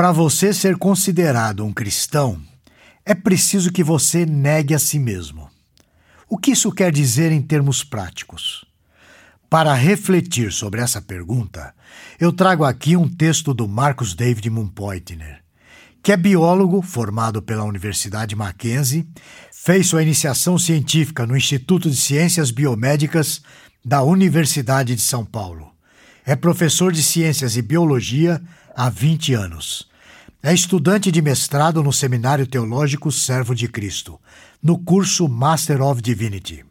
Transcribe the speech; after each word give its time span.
Para 0.00 0.12
você 0.12 0.54
ser 0.54 0.78
considerado 0.78 1.62
um 1.62 1.74
cristão, 1.74 2.40
é 3.04 3.14
preciso 3.14 3.70
que 3.70 3.84
você 3.84 4.24
negue 4.24 4.74
a 4.74 4.78
si 4.78 4.98
mesmo. 4.98 5.50
O 6.26 6.38
que 6.38 6.52
isso 6.52 6.72
quer 6.72 6.90
dizer 6.90 7.30
em 7.30 7.42
termos 7.42 7.84
práticos? 7.84 8.64
Para 9.50 9.74
refletir 9.74 10.52
sobre 10.52 10.80
essa 10.80 11.02
pergunta, 11.02 11.74
eu 12.18 12.32
trago 12.32 12.64
aqui 12.64 12.96
um 12.96 13.06
texto 13.06 13.52
do 13.52 13.68
Marcus 13.68 14.14
David 14.14 14.48
Mumpoitner, 14.48 15.42
que 16.02 16.12
é 16.12 16.16
biólogo 16.16 16.80
formado 16.80 17.42
pela 17.42 17.64
Universidade 17.64 18.34
Mackenzie, 18.34 19.06
fez 19.52 19.88
sua 19.88 20.02
iniciação 20.02 20.56
científica 20.56 21.26
no 21.26 21.36
Instituto 21.36 21.90
de 21.90 21.96
Ciências 21.96 22.50
Biomédicas 22.50 23.42
da 23.84 24.02
Universidade 24.02 24.94
de 24.94 25.02
São 25.02 25.26
Paulo. 25.26 25.70
É 26.24 26.34
professor 26.34 26.90
de 26.90 27.02
Ciências 27.02 27.54
e 27.54 27.60
Biologia 27.60 28.40
há 28.74 28.88
20 28.88 29.34
anos. 29.34 29.89
É 30.42 30.54
estudante 30.54 31.12
de 31.12 31.20
mestrado 31.20 31.82
no 31.82 31.92
Seminário 31.92 32.46
Teológico 32.46 33.12
Servo 33.12 33.54
de 33.54 33.68
Cristo, 33.68 34.18
no 34.62 34.78
curso 34.78 35.28
Master 35.28 35.82
of 35.82 36.00
Divinity. 36.00 36.64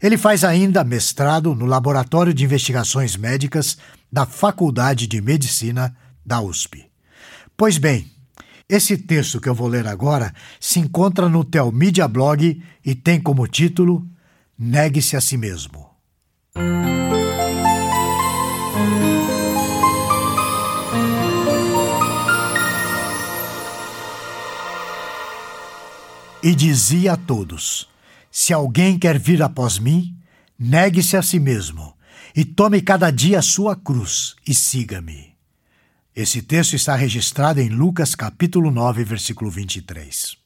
Ele 0.00 0.16
faz 0.16 0.44
ainda 0.44 0.84
mestrado 0.84 1.52
no 1.52 1.66
Laboratório 1.66 2.32
de 2.32 2.44
Investigações 2.44 3.16
Médicas 3.16 3.76
da 4.10 4.24
Faculdade 4.24 5.08
de 5.08 5.20
Medicina 5.20 5.96
da 6.24 6.40
USP. 6.40 6.84
Pois 7.56 7.76
bem, 7.76 8.08
esse 8.68 8.96
texto 8.96 9.40
que 9.40 9.48
eu 9.48 9.54
vou 9.54 9.66
ler 9.66 9.88
agora 9.88 10.32
se 10.60 10.78
encontra 10.78 11.28
no 11.28 11.44
Telmídia 11.44 12.06
Blog 12.06 12.62
e 12.84 12.94
tem 12.94 13.20
como 13.20 13.48
título 13.48 14.06
Negue-se 14.56 15.16
a 15.16 15.20
si 15.20 15.36
mesmo. 15.36 15.90
E 26.42 26.56
dizia 26.56 27.12
a 27.12 27.16
todos: 27.16 27.88
Se 28.28 28.52
alguém 28.52 28.98
quer 28.98 29.16
vir 29.16 29.40
após 29.44 29.78
mim, 29.78 30.16
negue-se 30.58 31.16
a 31.16 31.22
si 31.22 31.38
mesmo 31.38 31.96
e 32.34 32.44
tome 32.44 32.80
cada 32.80 33.12
dia 33.12 33.38
a 33.38 33.42
sua 33.42 33.76
cruz 33.76 34.34
e 34.44 34.52
siga-me. 34.52 35.36
Esse 36.16 36.42
texto 36.42 36.74
está 36.74 36.96
registrado 36.96 37.60
em 37.60 37.68
Lucas 37.68 38.16
capítulo 38.16 38.72
9, 38.72 39.04
versículo 39.04 39.52
23. 39.52 40.36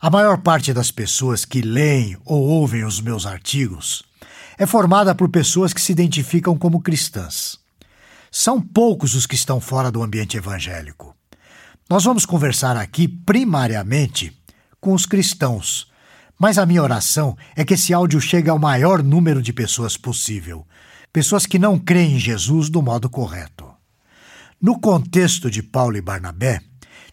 A 0.00 0.08
maior 0.08 0.38
parte 0.38 0.72
das 0.72 0.92
pessoas 0.92 1.44
que 1.44 1.62
leem 1.62 2.16
ou 2.24 2.40
ouvem 2.40 2.84
os 2.84 3.00
meus 3.00 3.26
artigos 3.26 4.04
é 4.56 4.66
formada 4.66 5.16
por 5.16 5.28
pessoas 5.28 5.72
que 5.72 5.80
se 5.80 5.90
identificam 5.90 6.56
como 6.56 6.80
cristãs. 6.80 7.58
São 8.30 8.60
poucos 8.60 9.16
os 9.16 9.26
que 9.26 9.34
estão 9.34 9.60
fora 9.60 9.90
do 9.90 10.00
ambiente 10.00 10.36
evangélico. 10.36 11.16
Nós 11.90 12.04
vamos 12.04 12.24
conversar 12.24 12.76
aqui 12.76 13.08
primariamente 13.08 14.40
com 14.82 14.92
os 14.92 15.06
cristãos, 15.06 15.86
mas 16.36 16.58
a 16.58 16.66
minha 16.66 16.82
oração 16.82 17.36
é 17.54 17.64
que 17.64 17.74
esse 17.74 17.94
áudio 17.94 18.20
chegue 18.20 18.50
ao 18.50 18.58
maior 18.58 19.00
número 19.00 19.40
de 19.40 19.52
pessoas 19.52 19.96
possível, 19.96 20.66
pessoas 21.12 21.46
que 21.46 21.56
não 21.56 21.78
creem 21.78 22.16
em 22.16 22.18
Jesus 22.18 22.68
do 22.68 22.82
modo 22.82 23.08
correto. 23.08 23.64
No 24.60 24.80
contexto 24.80 25.48
de 25.48 25.62
Paulo 25.62 25.96
e 25.96 26.00
Barnabé, 26.00 26.60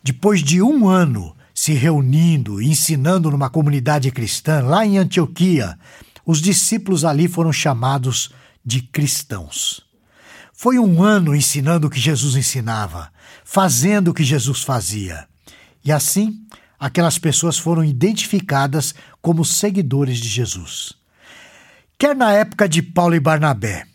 depois 0.03 0.41
de 0.41 0.63
um 0.63 0.89
ano 0.89 1.35
se 1.53 1.73
reunindo 1.73 2.59
e 2.59 2.69
ensinando 2.69 3.29
numa 3.29 3.51
comunidade 3.51 4.09
cristã 4.09 4.63
lá 4.63 4.83
em 4.83 4.97
Antioquia, 4.97 5.77
os 6.25 6.41
discípulos 6.41 7.05
ali 7.05 7.27
foram 7.27 7.53
chamados 7.53 8.31
de 8.65 8.81
cristãos. 8.81 9.81
Foi 10.51 10.79
um 10.79 11.03
ano 11.03 11.35
ensinando 11.35 11.85
o 11.85 11.89
que 11.89 11.99
Jesus 11.99 12.35
ensinava, 12.35 13.11
fazendo 13.45 14.07
o 14.07 14.13
que 14.13 14.23
Jesus 14.23 14.63
fazia. 14.63 15.27
E 15.85 15.91
assim, 15.91 16.39
aquelas 16.79 17.17
pessoas 17.17 17.57
foram 17.57 17.83
identificadas 17.83 18.95
como 19.21 19.43
seguidores 19.43 20.19
de 20.19 20.29
Jesus. 20.29 20.93
Quer 21.97 22.15
na 22.15 22.31
época 22.31 22.69
de 22.69 22.81
Paulo 22.81 23.15
e 23.15 23.19
Barnabé, 23.19 23.85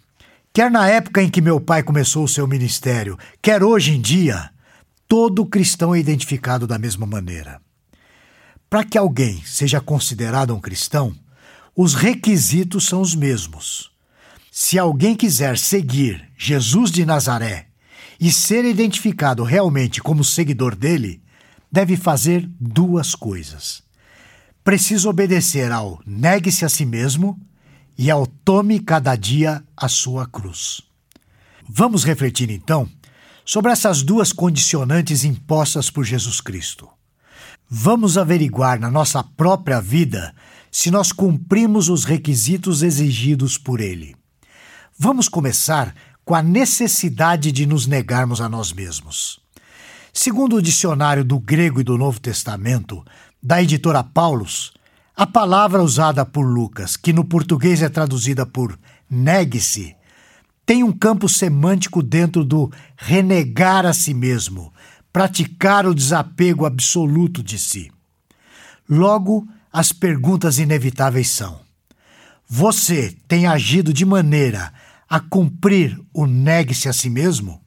Quer 0.56 0.70
na 0.70 0.88
época 0.88 1.20
em 1.20 1.28
que 1.28 1.40
meu 1.40 1.60
pai 1.60 1.82
começou 1.82 2.22
o 2.22 2.28
seu 2.28 2.46
ministério, 2.46 3.18
quer 3.42 3.64
hoje 3.64 3.90
em 3.90 4.00
dia, 4.00 4.50
todo 5.08 5.44
cristão 5.44 5.92
é 5.92 5.98
identificado 5.98 6.64
da 6.64 6.78
mesma 6.78 7.04
maneira. 7.04 7.60
Para 8.70 8.84
que 8.84 8.96
alguém 8.96 9.42
seja 9.44 9.80
considerado 9.80 10.54
um 10.54 10.60
cristão, 10.60 11.12
os 11.74 11.94
requisitos 11.94 12.86
são 12.86 13.00
os 13.00 13.16
mesmos. 13.16 13.90
Se 14.48 14.78
alguém 14.78 15.16
quiser 15.16 15.58
seguir 15.58 16.24
Jesus 16.38 16.92
de 16.92 17.04
Nazaré 17.04 17.66
e 18.20 18.30
ser 18.30 18.64
identificado 18.64 19.42
realmente 19.42 20.00
como 20.00 20.22
seguidor 20.22 20.76
dele, 20.76 21.20
deve 21.74 21.96
fazer 21.96 22.48
duas 22.60 23.16
coisas. 23.16 23.82
Precisa 24.62 25.10
obedecer 25.10 25.72
ao 25.72 26.00
negue-se 26.06 26.64
a 26.64 26.68
si 26.68 26.86
mesmo 26.86 27.36
e 27.98 28.12
ao 28.12 28.28
tome 28.28 28.78
cada 28.78 29.16
dia 29.16 29.60
a 29.76 29.88
sua 29.88 30.24
cruz. 30.24 30.82
Vamos 31.68 32.04
refletir 32.04 32.48
então 32.48 32.88
sobre 33.44 33.72
essas 33.72 34.04
duas 34.04 34.32
condicionantes 34.32 35.24
impostas 35.24 35.90
por 35.90 36.04
Jesus 36.04 36.40
Cristo. 36.40 36.88
Vamos 37.68 38.16
averiguar 38.16 38.78
na 38.78 38.88
nossa 38.88 39.24
própria 39.24 39.80
vida 39.80 40.32
se 40.70 40.92
nós 40.92 41.10
cumprimos 41.10 41.88
os 41.88 42.04
requisitos 42.04 42.84
exigidos 42.84 43.58
por 43.58 43.80
Ele. 43.80 44.14
Vamos 44.96 45.28
começar 45.28 45.92
com 46.24 46.36
a 46.36 46.42
necessidade 46.42 47.50
de 47.50 47.66
nos 47.66 47.88
negarmos 47.88 48.40
a 48.40 48.48
nós 48.48 48.72
mesmos. 48.72 49.43
Segundo 50.16 50.54
o 50.54 50.62
dicionário 50.62 51.24
do 51.24 51.40
grego 51.40 51.80
e 51.80 51.84
do 51.84 51.98
Novo 51.98 52.20
Testamento, 52.20 53.04
da 53.42 53.60
editora 53.60 54.04
Paulus, 54.04 54.72
a 55.16 55.26
palavra 55.26 55.82
usada 55.82 56.24
por 56.24 56.44
Lucas, 56.44 56.96
que 56.96 57.12
no 57.12 57.24
português 57.24 57.82
é 57.82 57.88
traduzida 57.88 58.46
por 58.46 58.78
negue-se, 59.10 59.96
tem 60.64 60.84
um 60.84 60.92
campo 60.92 61.28
semântico 61.28 62.00
dentro 62.00 62.44
do 62.44 62.70
renegar 62.96 63.84
a 63.84 63.92
si 63.92 64.14
mesmo, 64.14 64.72
praticar 65.12 65.84
o 65.84 65.92
desapego 65.92 66.64
absoluto 66.64 67.42
de 67.42 67.58
si. 67.58 67.90
Logo, 68.88 69.44
as 69.72 69.90
perguntas 69.92 70.60
inevitáveis 70.60 71.28
são: 71.28 71.60
Você 72.48 73.16
tem 73.26 73.48
agido 73.48 73.92
de 73.92 74.06
maneira 74.06 74.72
a 75.08 75.18
cumprir 75.18 76.00
o 76.12 76.24
negue-se 76.24 76.88
a 76.88 76.92
si 76.92 77.10
mesmo? 77.10 77.63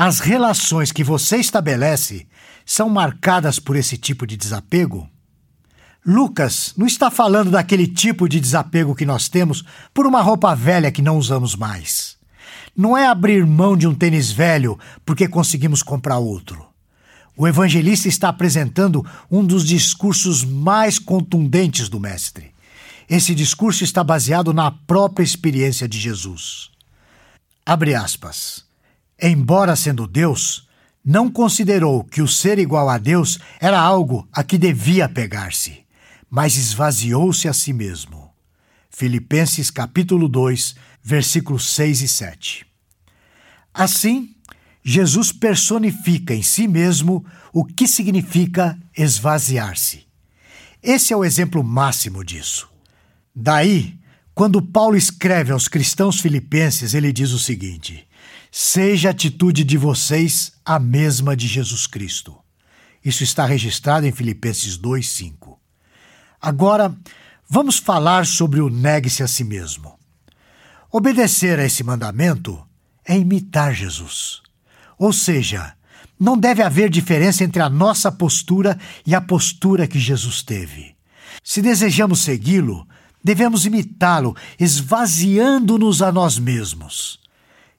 As 0.00 0.20
relações 0.20 0.92
que 0.92 1.02
você 1.02 1.38
estabelece 1.38 2.28
são 2.64 2.88
marcadas 2.88 3.58
por 3.58 3.74
esse 3.74 3.96
tipo 3.96 4.28
de 4.28 4.36
desapego? 4.36 5.10
Lucas 6.06 6.72
não 6.76 6.86
está 6.86 7.10
falando 7.10 7.50
daquele 7.50 7.84
tipo 7.84 8.28
de 8.28 8.38
desapego 8.38 8.94
que 8.94 9.04
nós 9.04 9.28
temos 9.28 9.64
por 9.92 10.06
uma 10.06 10.20
roupa 10.20 10.54
velha 10.54 10.92
que 10.92 11.02
não 11.02 11.18
usamos 11.18 11.56
mais. 11.56 12.16
Não 12.76 12.96
é 12.96 13.08
abrir 13.08 13.44
mão 13.44 13.76
de 13.76 13.88
um 13.88 13.94
tênis 13.94 14.30
velho 14.30 14.78
porque 15.04 15.26
conseguimos 15.26 15.82
comprar 15.82 16.18
outro. 16.18 16.64
O 17.36 17.48
evangelista 17.48 18.06
está 18.06 18.28
apresentando 18.28 19.04
um 19.28 19.44
dos 19.44 19.64
discursos 19.66 20.44
mais 20.44 21.00
contundentes 21.00 21.88
do 21.88 21.98
Mestre. 21.98 22.52
Esse 23.10 23.34
discurso 23.34 23.82
está 23.82 24.04
baseado 24.04 24.54
na 24.54 24.70
própria 24.70 25.24
experiência 25.24 25.88
de 25.88 25.98
Jesus. 25.98 26.70
Abre 27.66 27.96
aspas. 27.96 28.67
Embora 29.20 29.74
sendo 29.74 30.06
Deus, 30.06 30.68
não 31.04 31.30
considerou 31.30 32.04
que 32.04 32.22
o 32.22 32.28
ser 32.28 32.58
igual 32.58 32.88
a 32.88 32.98
Deus 32.98 33.38
era 33.60 33.80
algo 33.80 34.28
a 34.32 34.44
que 34.44 34.58
devia 34.58 35.08
pegar-se 35.08 35.88
mas 36.30 36.56
esvaziou-se 36.56 37.48
a 37.48 37.52
si 37.52 37.72
mesmo. 37.72 38.30
Filipenses 38.90 39.70
capítulo 39.70 40.28
2, 40.28 40.74
versículos 41.02 41.72
6 41.72 42.02
e 42.02 42.08
7. 42.08 42.66
Assim, 43.72 44.34
Jesus 44.82 45.32
personifica 45.32 46.34
em 46.34 46.42
si 46.42 46.66
mesmo 46.66 47.24
o 47.52 47.64
que 47.64 47.86
significa 47.86 48.78
esvaziar-se. 48.96 50.06
Esse 50.82 51.12
é 51.12 51.16
o 51.16 51.24
exemplo 51.24 51.62
máximo 51.62 52.24
disso. 52.24 52.68
Daí, 53.34 53.98
quando 54.34 54.62
Paulo 54.62 54.96
escreve 54.96 55.52
aos 55.52 55.68
cristãos 55.68 56.20
filipenses, 56.20 56.94
ele 56.94 57.12
diz 57.12 57.32
o 57.32 57.38
seguinte: 57.38 58.06
Seja 58.50 59.08
a 59.08 59.10
atitude 59.10 59.62
de 59.62 59.76
vocês 59.76 60.52
a 60.64 60.78
mesma 60.78 61.36
de 61.36 61.46
Jesus 61.46 61.86
Cristo. 61.86 62.36
Isso 63.04 63.22
está 63.22 63.44
registrado 63.44 64.06
em 64.06 64.12
Filipenses 64.12 64.76
2, 64.76 65.08
5. 65.08 65.60
Agora, 66.40 66.96
vamos 67.48 67.78
falar 67.78 68.26
sobre 68.26 68.60
o 68.60 68.70
negue-se 68.70 69.22
a 69.22 69.28
si 69.28 69.44
mesmo. 69.44 69.98
Obedecer 70.90 71.58
a 71.58 71.64
esse 71.64 71.84
mandamento 71.84 72.66
é 73.04 73.16
imitar 73.16 73.74
Jesus. 73.74 74.40
Ou 74.98 75.12
seja, 75.12 75.74
não 76.18 76.36
deve 76.36 76.62
haver 76.62 76.88
diferença 76.90 77.44
entre 77.44 77.62
a 77.62 77.68
nossa 77.68 78.10
postura 78.10 78.78
e 79.06 79.14
a 79.14 79.20
postura 79.20 79.86
que 79.86 79.98
Jesus 79.98 80.42
teve. 80.42 80.96
Se 81.44 81.62
desejamos 81.62 82.20
segui-lo, 82.20 82.86
devemos 83.22 83.66
imitá-lo, 83.66 84.34
esvaziando-nos 84.58 86.02
a 86.02 86.10
nós 86.10 86.38
mesmos. 86.38 87.20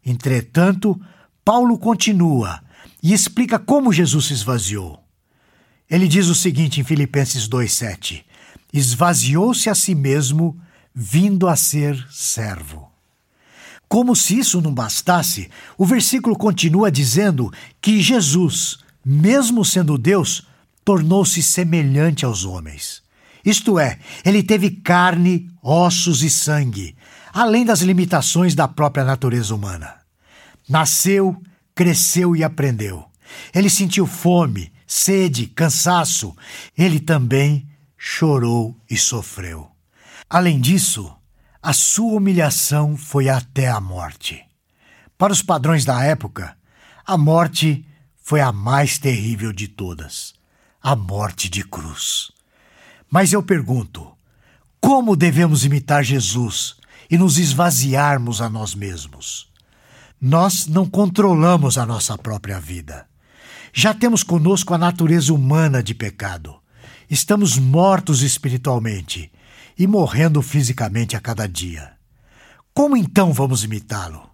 Entretanto, 0.06 1.00
Paulo 1.44 1.78
continua 1.78 2.62
e 3.02 3.14
explica 3.14 3.58
como 3.58 3.94
Jesus 3.94 4.26
se 4.26 4.34
esvaziou. 4.34 5.04
Ele 5.90 6.08
diz 6.08 6.28
o 6.28 6.36
seguinte 6.36 6.80
em 6.80 6.84
Filipenses 6.84 7.48
2,7: 7.48 8.24
Esvaziou-se 8.72 9.70
a 9.70 9.76
si 9.76 9.96
mesmo, 9.96 10.60
vindo 10.94 11.48
a 11.48 11.56
ser 11.56 12.08
servo. 12.12 12.90
Como 13.88 14.16
se 14.16 14.38
isso 14.38 14.62
não 14.62 14.72
bastasse, 14.72 15.50
o 15.76 15.84
versículo 15.84 16.38
continua 16.38 16.92
dizendo 16.92 17.52
que 17.82 18.02
Jesus, 18.02 18.78
mesmo 19.04 19.66
sendo 19.66 19.98
Deus, 19.98 20.48
tornou-se 20.86 21.42
semelhante 21.42 22.24
aos 22.24 22.46
homens. 22.46 23.02
Isto 23.44 23.80
é, 23.80 23.98
ele 24.24 24.44
teve 24.44 24.70
carne, 24.70 25.50
ossos 25.64 26.22
e 26.22 26.30
sangue, 26.30 26.96
além 27.34 27.66
das 27.66 27.82
limitações 27.82 28.56
da 28.56 28.68
própria 28.68 29.04
natureza 29.04 29.54
humana. 29.54 29.96
Nasceu, 30.68 31.42
cresceu 31.74 32.36
e 32.36 32.44
aprendeu. 32.44 33.06
Ele 33.54 33.70
sentiu 33.70 34.06
fome, 34.06 34.72
sede, 34.86 35.48
cansaço. 35.48 36.36
Ele 36.78 37.00
também 37.00 37.68
chorou 37.98 38.78
e 38.90 38.98
sofreu. 38.98 39.70
Além 40.30 40.60
disso, 40.60 41.16
a 41.62 41.74
sua 41.74 42.14
humilhação 42.14 42.96
foi 42.96 43.30
até 43.30 43.68
a 43.68 43.80
morte. 43.80 44.44
Para 45.18 45.34
os 45.34 45.42
padrões 45.42 45.86
da 45.86 46.04
época, 46.04 46.56
a 47.06 47.18
morte 47.18 47.86
foi 48.22 48.42
a 48.42 48.52
mais 48.52 48.98
terrível 48.98 49.52
de 49.52 49.68
todas 49.68 50.40
a 50.82 50.96
morte 50.96 51.50
de 51.50 51.64
cruz. 51.64 52.32
Mas 53.10 53.34
eu 53.34 53.44
pergunto: 53.44 54.12
como 54.80 55.16
devemos 55.16 55.66
imitar 55.66 56.04
Jesus 56.04 56.76
e 57.10 57.18
nos 57.18 57.38
esvaziarmos 57.38 58.42
a 58.42 58.50
nós 58.50 58.76
mesmos? 58.76 59.50
Nós 60.22 60.68
não 60.68 60.86
controlamos 60.86 61.78
a 61.78 61.86
nossa 61.86 62.18
própria 62.18 62.60
vida. 62.60 63.08
Já 63.74 63.94
temos 63.94 64.24
conosco 64.24 64.74
a 64.74 64.78
natureza 64.78 65.34
humana 65.34 65.82
de 65.82 65.94
pecado. 65.94 66.56
Estamos 67.10 67.58
mortos 67.58 68.22
espiritualmente 68.22 69.32
e 69.78 69.88
morrendo 69.88 70.42
fisicamente 70.42 71.16
a 71.16 71.22
cada 71.22 71.48
dia. 71.48 71.94
Como 72.74 72.98
então 72.98 73.32
vamos 73.32 73.64
imitá-lo? 73.64 74.30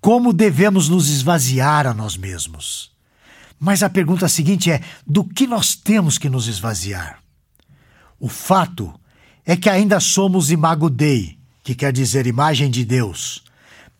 Como 0.00 0.32
devemos 0.32 0.88
nos 0.88 1.08
esvaziar 1.08 1.86
a 1.86 1.94
nós 1.94 2.16
mesmos? 2.16 2.92
Mas 3.58 3.82
a 3.82 3.88
pergunta 3.88 4.28
seguinte 4.28 4.70
é: 4.70 4.82
do 5.06 5.24
que 5.24 5.46
nós 5.46 5.74
temos 5.74 6.18
que 6.18 6.28
nos 6.28 6.48
esvaziar? 6.48 7.20
O 8.18 8.28
fato 8.28 8.92
é 9.46 9.56
que 9.56 9.70
ainda 9.70 10.00
somos 10.00 10.50
imago 10.50 10.90
Dei, 10.90 11.38
que 11.62 11.74
quer 11.74 11.92
dizer 11.92 12.26
imagem 12.26 12.70
de 12.70 12.84
Deus. 12.84 13.42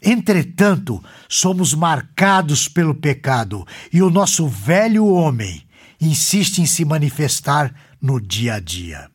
Entretanto, 0.03 1.03
somos 1.29 1.75
marcados 1.75 2.67
pelo 2.69 2.95
pecado 2.95 3.67
e 3.93 4.03
o 4.03 4.11
nosso 4.11 4.49
velho 4.49 5.07
homem 5.07 5.63
insiste 6.01 6.59
em 6.59 6.67
se 6.67 6.85
manifestar 6.85 7.73
no 8.01 8.21
dia 8.21 8.55
a 8.55 8.61
dia. 8.61 9.09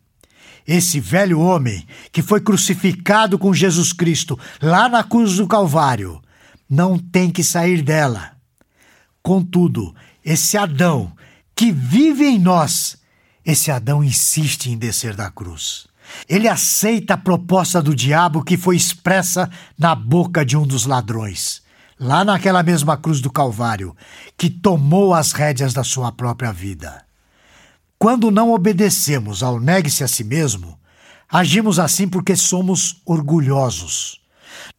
Esse 0.66 1.00
velho 1.00 1.40
homem 1.40 1.86
que 2.12 2.22
foi 2.22 2.42
crucificado 2.42 3.38
com 3.38 3.54
Jesus 3.54 3.92
Cristo 3.92 4.40
lá 4.62 4.88
na 4.88 5.04
cruz 5.04 5.36
do 5.36 5.48
Calvário 5.48 6.22
não 6.70 6.98
tem 6.98 7.30
que 7.30 7.44
sair 7.44 7.82
dela. 7.82 8.32
Contudo, 9.22 9.94
esse 10.24 10.58
Adão 10.58 11.14
que 11.56 11.72
vive 11.72 12.26
em 12.26 12.40
nós, 12.40 12.98
esse 13.46 13.72
Adão 13.72 14.04
insiste 14.04 14.70
em 14.70 14.78
descer 14.78 15.16
da 15.16 15.32
cruz. 15.32 15.88
Ele 16.28 16.48
aceita 16.48 17.14
a 17.14 17.18
proposta 17.18 17.82
do 17.82 17.96
diabo 17.96 18.44
que 18.44 18.58
foi 18.58 18.76
expressa 18.76 19.50
na 19.78 19.96
boca 19.96 20.46
de 20.46 20.58
um 20.58 20.66
dos 20.66 20.86
ladrões, 20.86 21.62
lá 22.00 22.24
naquela 22.24 22.64
mesma 22.64 22.98
cruz 22.98 23.22
do 23.22 23.32
Calvário, 23.32 23.96
que 24.38 24.50
tomou 24.50 25.14
as 25.14 25.32
rédeas 25.32 25.74
da 25.74 25.84
sua 25.84 26.12
própria 26.12 26.52
vida. 26.52 27.06
Quando 27.98 28.30
não 28.30 28.52
obedecemos 28.52 29.42
ao 29.42 29.60
negue-se 29.60 30.04
a 30.04 30.08
si 30.08 30.24
mesmo, 30.24 30.78
agimos 31.30 31.80
assim 31.80 32.08
porque 32.08 32.36
somos 32.36 33.02
orgulhosos. 33.06 34.22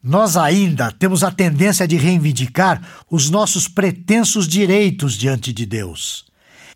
Nós 0.02 0.36
ainda 0.36 0.92
temos 0.92 1.24
a 1.24 1.30
tendência 1.30 1.86
de 1.86 1.96
reivindicar 1.96 2.80
os 3.10 3.28
nossos 3.28 3.66
pretensos 3.66 4.46
direitos 4.46 5.14
diante 5.14 5.52
de 5.52 5.66
Deus. 5.66 6.27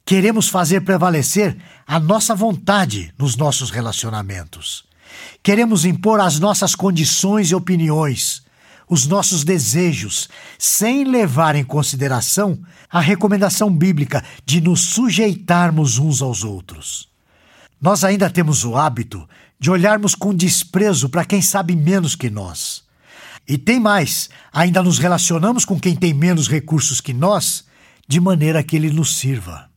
Queremos 0.04 0.48
fazer 0.48 0.80
prevalecer 0.82 1.56
a 1.86 2.00
nossa 2.00 2.34
vontade 2.34 3.12
nos 3.16 3.36
nossos 3.36 3.70
relacionamentos. 3.70 4.84
Queremos 5.42 5.84
impor 5.84 6.20
as 6.20 6.38
nossas 6.38 6.74
condições 6.74 7.50
e 7.50 7.54
opiniões, 7.54 8.42
os 8.88 9.06
nossos 9.06 9.44
desejos, 9.44 10.28
sem 10.58 11.04
levar 11.04 11.54
em 11.54 11.64
consideração 11.64 12.58
a 12.90 13.00
recomendação 13.00 13.74
bíblica 13.74 14.24
de 14.44 14.60
nos 14.60 14.80
sujeitarmos 14.80 15.98
uns 15.98 16.20
aos 16.20 16.44
outros. 16.44 17.08
Nós 17.80 18.04
ainda 18.04 18.28
temos 18.28 18.64
o 18.64 18.76
hábito 18.76 19.26
de 19.58 19.70
olharmos 19.70 20.14
com 20.14 20.34
desprezo 20.34 21.08
para 21.08 21.24
quem 21.24 21.40
sabe 21.40 21.76
menos 21.76 22.14
que 22.14 22.28
nós. 22.28 22.82
E 23.48 23.56
tem 23.56 23.80
mais, 23.80 24.28
ainda 24.52 24.82
nos 24.82 24.98
relacionamos 24.98 25.64
com 25.64 25.78
quem 25.78 25.96
tem 25.96 26.12
menos 26.12 26.48
recursos 26.48 27.00
que 27.00 27.12
nós, 27.12 27.64
de 28.06 28.20
maneira 28.20 28.62
que 28.62 28.76
ele 28.76 28.90
nos 28.90 29.16
sirva. 29.16 29.71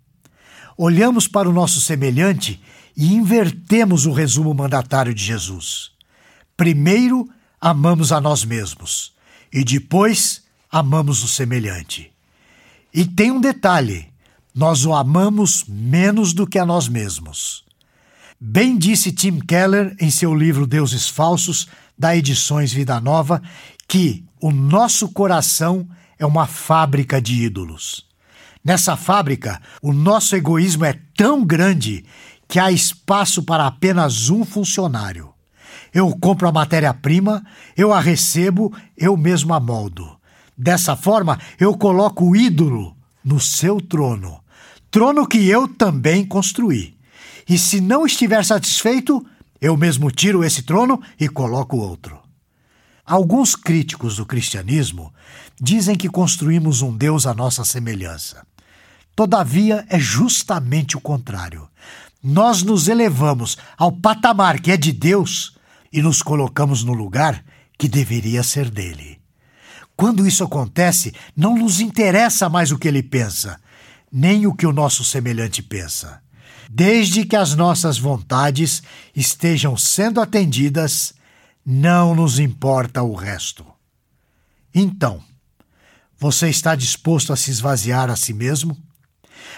Olhamos 0.77 1.27
para 1.27 1.49
o 1.49 1.53
nosso 1.53 1.79
semelhante 1.79 2.61
e 2.95 3.13
invertemos 3.13 4.05
o 4.05 4.11
resumo 4.11 4.53
mandatário 4.53 5.13
de 5.13 5.23
Jesus. 5.23 5.91
Primeiro, 6.57 7.29
amamos 7.59 8.11
a 8.11 8.19
nós 8.19 8.43
mesmos 8.43 9.13
e 9.51 9.63
depois 9.63 10.43
amamos 10.71 11.23
o 11.23 11.27
semelhante. 11.27 12.11
E 12.93 13.05
tem 13.05 13.31
um 13.31 13.39
detalhe: 13.39 14.07
nós 14.53 14.85
o 14.85 14.93
amamos 14.93 15.65
menos 15.67 16.33
do 16.33 16.45
que 16.45 16.59
a 16.59 16.65
nós 16.65 16.87
mesmos. 16.87 17.63
Bem 18.39 18.77
disse 18.77 19.11
Tim 19.11 19.39
Keller 19.39 19.95
em 19.99 20.11
seu 20.11 20.35
livro 20.35 20.67
Deuses 20.67 21.07
Falsos, 21.07 21.67
da 21.97 22.15
Edições 22.15 22.73
Vida 22.73 22.99
Nova, 22.99 23.41
que 23.87 24.25
o 24.41 24.51
nosso 24.51 25.09
coração 25.09 25.87
é 26.19 26.25
uma 26.25 26.45
fábrica 26.45 27.21
de 27.21 27.43
ídolos. 27.43 28.04
Nessa 28.65 28.97
fábrica, 28.97 29.61
o 29.79 29.93
nosso 29.93 30.35
egoísmo 30.35 30.85
é 30.85 30.99
tão 31.15 31.45
grande 31.45 32.03
que 32.47 32.57
há 32.57 32.71
espaço 32.71 33.43
para 33.43 33.67
apenas 33.67 34.31
um 34.31 34.43
funcionário. 34.43 35.31
Eu 35.93 36.09
compro 36.19 36.47
a 36.47 36.51
matéria-prima, 36.51 37.45
eu 37.77 37.93
a 37.93 37.99
recebo, 37.99 38.75
eu 38.97 39.15
mesmo 39.15 39.53
a 39.53 39.59
moldo. 39.59 40.17
Dessa 40.57 40.95
forma, 40.95 41.39
eu 41.59 41.77
coloco 41.77 42.25
o 42.25 42.35
ídolo 42.35 42.97
no 43.23 43.39
seu 43.39 43.79
trono, 43.79 44.39
trono 44.89 45.27
que 45.27 45.47
eu 45.47 45.67
também 45.67 46.25
construí. 46.25 46.97
E 47.47 47.59
se 47.59 47.79
não 47.79 48.03
estiver 48.03 48.43
satisfeito, 48.43 49.23
eu 49.61 49.77
mesmo 49.77 50.09
tiro 50.09 50.43
esse 50.43 50.63
trono 50.63 50.99
e 51.19 51.29
coloco 51.29 51.77
outro. 51.77 52.19
Alguns 53.05 53.55
críticos 53.55 54.15
do 54.15 54.25
cristianismo 54.25 55.13
dizem 55.61 55.95
que 55.95 56.09
construímos 56.09 56.81
um 56.81 56.97
Deus 56.97 57.27
à 57.27 57.33
nossa 57.35 57.63
semelhança. 57.63 58.43
Todavia, 59.15 59.85
é 59.89 59.97
justamente 59.97 60.97
o 60.97 61.01
contrário. 61.01 61.69
Nós 62.21 62.63
nos 62.63 62.87
elevamos 62.87 63.57
ao 63.77 63.91
patamar 63.91 64.59
que 64.59 64.71
é 64.71 64.77
de 64.77 64.91
Deus 64.91 65.55
e 65.93 66.01
nos 66.01 66.21
colocamos 66.21 66.83
no 66.83 66.93
lugar 66.93 67.43
que 67.77 67.87
deveria 67.87 68.43
ser 68.43 68.69
dele. 68.69 69.21
Quando 69.95 70.27
isso 70.27 70.43
acontece, 70.43 71.13
não 71.35 71.57
nos 71.57 71.79
interessa 71.79 72.49
mais 72.49 72.71
o 72.71 72.77
que 72.77 72.87
ele 72.87 73.01
pensa, 73.01 73.59
nem 74.11 74.45
o 74.45 74.53
que 74.53 74.65
o 74.65 74.73
nosso 74.73 75.03
semelhante 75.05 75.63
pensa. 75.63 76.21
Desde 76.69 77.25
que 77.25 77.35
as 77.35 77.55
nossas 77.55 77.97
vontades 77.97 78.83
estejam 79.15 79.77
sendo 79.77 80.19
atendidas, 80.19 81.13
não 81.65 82.13
nos 82.13 82.39
importa 82.39 83.01
o 83.03 83.15
resto. 83.15 83.65
Então, 84.73 85.23
você 86.17 86.49
está 86.49 86.75
disposto 86.75 87.31
a 87.31 87.35
se 87.37 87.51
esvaziar 87.51 88.09
a 88.09 88.15
si 88.15 88.33
mesmo? 88.33 88.77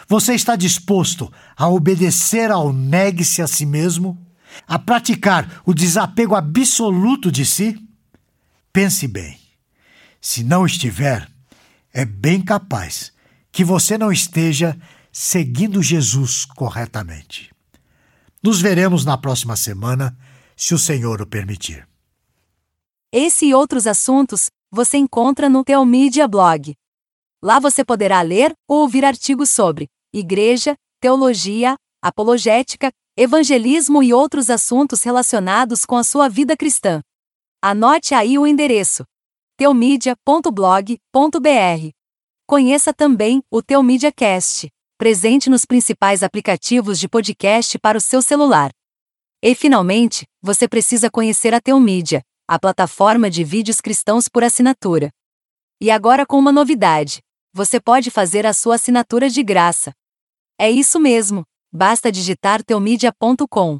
Você 0.07 0.33
está 0.33 0.55
disposto 0.55 1.31
a 1.55 1.67
obedecer 1.67 2.51
ao 2.51 2.71
negue-se 2.71 3.41
a 3.41 3.47
si 3.47 3.65
mesmo? 3.65 4.27
a 4.65 4.79
praticar 4.79 5.61
o 5.65 5.73
desapego 5.73 6.35
absoluto 6.35 7.31
de 7.31 7.45
si? 7.45 7.77
Pense 8.71 9.07
bem. 9.07 9.39
Se 10.21 10.43
não 10.43 10.65
estiver, 10.65 11.29
é 11.93 12.05
bem 12.05 12.41
capaz 12.41 13.11
que 13.51 13.63
você 13.63 13.97
não 13.97 14.11
esteja 14.11 14.77
seguindo 15.11 15.81
Jesus 15.81 16.45
corretamente. 16.45 17.51
Nos 18.41 18.61
veremos 18.61 19.03
na 19.03 19.17
próxima 19.17 19.55
semana, 19.55 20.17
se 20.55 20.73
o 20.73 20.77
Senhor 20.77 21.21
o 21.21 21.25
permitir. 21.25 21.87
Esse 23.11 23.47
e 23.47 23.53
outros 23.53 23.87
assuntos 23.87 24.49
você 24.71 24.97
encontra 24.97 25.49
no 25.49 25.63
Teomídia 25.63 26.27
Blog. 26.27 26.75
Lá 27.41 27.59
você 27.59 27.83
poderá 27.83 28.21
ler 28.21 28.53
ou 28.67 28.81
ouvir 28.81 29.05
artigos 29.05 29.49
sobre 29.49 29.87
igreja, 30.13 30.75
teologia, 30.99 31.75
apologética, 32.01 32.91
evangelismo 33.17 34.03
e 34.03 34.13
outros 34.13 34.49
assuntos 34.49 35.03
relacionados 35.03 35.85
com 35.85 35.95
a 35.95 36.03
sua 36.03 36.29
vida 36.29 36.55
cristã. 36.55 37.01
Anote 37.61 38.13
aí 38.13 38.37
o 38.37 38.45
endereço: 38.45 39.03
teomídia.blog.br. 39.57 41.89
Conheça 42.47 42.93
também 42.93 43.41
o 43.51 43.61
Teu 43.61 43.83
Media 43.83 44.11
Cast, 44.11 44.69
presente 44.97 45.49
nos 45.49 45.65
principais 45.65 46.23
aplicativos 46.23 46.99
de 46.99 47.09
podcast 47.09 47.77
para 47.79 47.97
o 47.97 48.01
seu 48.01 48.21
celular. 48.21 48.71
E 49.43 49.53
finalmente, 49.53 50.25
você 50.41 50.67
precisa 50.67 51.11
conhecer 51.11 51.53
a 51.53 51.59
Teu 51.59 51.79
Media, 51.79 52.23
a 52.47 52.57
plataforma 52.57 53.29
de 53.29 53.43
vídeos 53.43 53.81
cristãos 53.81 54.29
por 54.29 54.43
assinatura. 54.43 55.11
E 55.81 55.91
agora 55.91 56.25
com 56.25 56.39
uma 56.39 56.51
novidade: 56.51 57.19
você 57.57 57.79
pode 57.79 58.11
fazer 58.11 58.45
a 58.45 58.53
sua 58.53 58.75
assinatura 58.75 59.31
de 59.31 59.41
graça. 59.41 59.91
É 60.59 60.69
isso 60.69 60.99
mesmo, 60.99 61.43
basta 61.73 62.11
digitar 62.11 62.63
teomedia.com. 62.63 63.79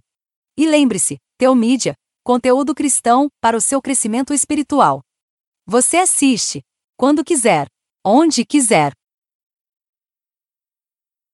E 0.57 0.65
lembre-se, 0.65 1.19
Teomídia, 1.38 1.93
conteúdo 2.24 2.74
cristão 2.74 3.29
para 3.39 3.55
o 3.55 3.62
seu 3.62 3.79
crescimento 3.79 4.34
espiritual. 4.34 5.01
Você 5.63 5.98
assiste, 5.98 6.63
quando 6.98 7.24
quiser, 7.24 7.67
onde 8.03 8.43
quiser, 8.43 8.93